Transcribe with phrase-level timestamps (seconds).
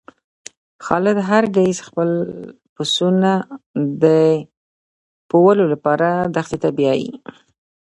[0.85, 2.09] خالد هر ګیځ خپل
[2.75, 3.31] پسونه
[4.03, 4.05] د
[5.29, 7.09] پوولو لپاره دښتی ته بیایی.